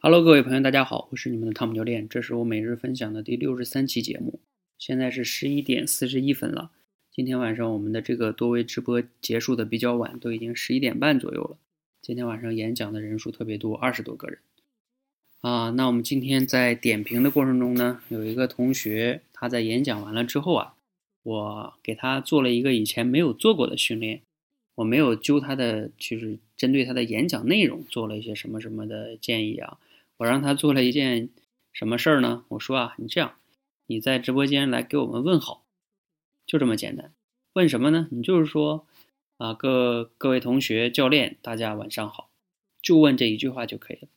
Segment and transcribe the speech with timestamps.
[0.00, 4.38] Hello，各位朋友，大家好，我是你们的汤姆教练，这是我每日分享的第六十三期节目。
[4.78, 6.70] 现在是十一点四十一分了。
[7.10, 11.58] 今天晚上我们的这个多维直播结束的比较晚，都已经十一点半左右了。
[12.00, 14.38] 今天晚上演讲的人数特别多，二十多个人。
[15.40, 20.76] 啊，那我们今天在点评的过程中呢，有一个同学他在演讲完了之后啊，
[21.24, 24.20] 我给他做了一个以前没有做过的训练。
[24.76, 29.76] 我没有揪他的，就是针对他的演讲内容做了一些什么什么的建议啊。
[30.18, 31.30] 我让他做了一件
[31.72, 32.44] 什么事儿呢？
[32.48, 33.36] 我说啊，你这样，
[33.86, 35.64] 你在直播间来给我们问好，
[36.44, 37.12] 就这么简单。
[37.52, 38.08] 问什么呢？
[38.10, 38.86] 你就是说
[39.36, 42.30] 啊，各各位同学、教练，大家晚上好，
[42.82, 44.08] 就问这一句话就可以了。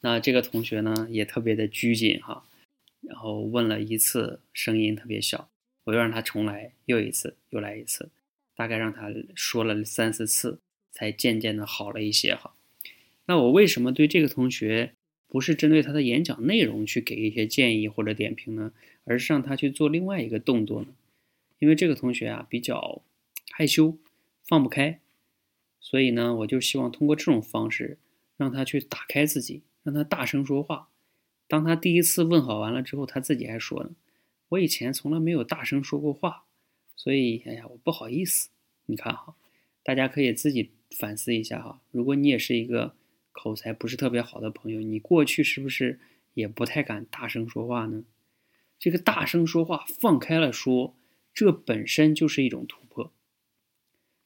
[0.00, 2.44] 那这个同学呢，也特别的拘谨哈，
[3.00, 5.50] 然后问了一次，声音特别小，
[5.82, 8.10] 我又让他重来，又一次，又来一次。
[8.54, 10.60] 大概让他说了三四次，
[10.92, 12.54] 才渐渐的好了一些哈。
[13.26, 14.94] 那我为什么对这个同学
[15.28, 18.72] 不是针对他的演讲内容去给一些建议或者点评呢？
[19.04, 20.88] 而是让他去做另外一个动作呢？
[21.58, 23.02] 因为这个同学啊比较
[23.50, 23.96] 害羞，
[24.44, 25.00] 放不开，
[25.80, 27.98] 所以呢，我就希望通过这种方式
[28.36, 30.88] 让他去打开自己，让他大声说话。
[31.46, 33.90] 当他第一次问好完了之后，他自己还说呢
[34.50, 36.44] ：“我以前从来没有大声说过话。”
[36.94, 38.50] 所以，哎呀，我不好意思。
[38.86, 39.34] 你看哈，
[39.82, 41.80] 大家可以自己反思一下哈。
[41.90, 42.94] 如果你也是一个
[43.38, 46.00] 口才不是特别好的朋友，你过去是不是
[46.34, 48.02] 也不太敢大声说话呢？
[48.78, 50.94] 这个大声说话，放开了说，
[51.32, 53.12] 这本身就是一种突破。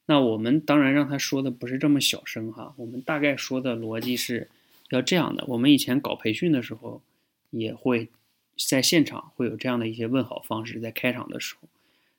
[0.06, 2.74] 那我们当然让他说的不是这么小声哈。
[2.76, 4.50] 我们大概说的逻辑是
[4.90, 5.44] 要这样的。
[5.48, 7.02] 我们以前搞培训的时候，
[7.50, 8.10] 也会
[8.68, 11.68] 在现场会有这样的一些问好方式，在开场的时候。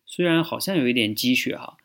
[0.05, 1.77] 虽然好像有一点鸡血哈，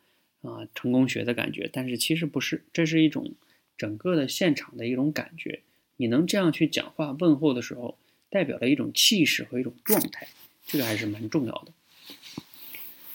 [0.43, 3.33] 啊，成功学的感觉，但是其实不是，这是一种
[3.79, 5.63] 整个的现场的一种感觉。
[5.97, 7.97] 你能这样去讲话问候的时候，
[8.29, 10.29] 代表了一种气势和一种状态，
[10.67, 11.73] 这个还是蛮重要的。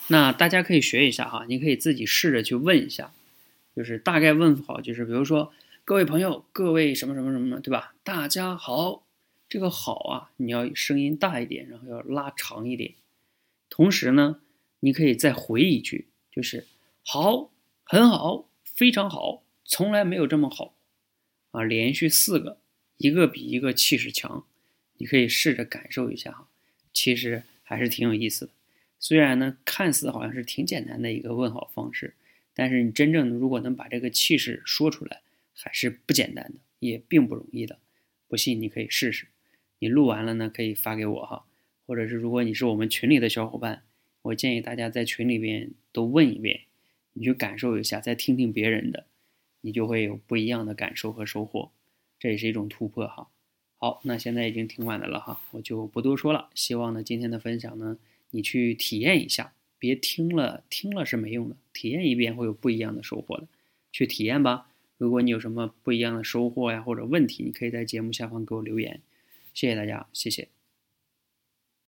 [0.07, 3.13] 那大家可以学一下哈，你可以自己试着去问一下，
[3.75, 5.53] 就是大概问好，就是比如说
[5.85, 7.93] 各位朋友，各位什么什么什么，对吧？
[8.03, 9.03] 大家好，
[9.47, 12.93] 这个好啊，你要声音大一点，然后要拉长一点，
[13.69, 14.39] 同时呢。
[14.85, 16.67] 你可以再回一句，就是
[17.05, 17.49] 好，
[17.85, 20.75] 很好，非常好，从来没有这么好，
[21.51, 22.59] 啊，连续四个，
[22.97, 24.45] 一个比一个气势强，
[24.97, 26.47] 你可以试着感受一下哈，
[26.93, 28.51] 其实还是挺有意思的。
[28.99, 32.13] 虽然呢，看似好像是挺简单的一个问好方式，
[32.53, 35.21] 但是你真正如果能把这个气势说出来，
[35.53, 37.79] 还是不简单的，也并不容易的。
[38.27, 39.27] 不信你可以试试，
[39.79, 41.45] 你录完了呢，可以发给我哈，
[41.85, 43.83] 或者是如果你是我们群里的小伙伴。
[44.23, 46.61] 我建议大家在群里边都问一遍，
[47.11, 49.05] 你去感受一下，再听听别人的，
[49.65, 51.71] 你就会有不一样的感受和收获，
[52.19, 53.29] 这也是一种突破哈。
[53.77, 56.49] 好，那现在已经挺晚的了哈，我就不多说了。
[56.53, 57.97] 希望呢今天的分享呢，
[58.31, 63.47] 你去体验一下，别听了听了是没用的，体验一遍会有不一样的收获的，
[63.91, 64.67] 去体验吧。
[64.97, 69.01] 如果你有什么不一样的收获呀或者问题，你可以在节目下方给我留言。
[69.53, 70.62] 谢谢大家，谢谢。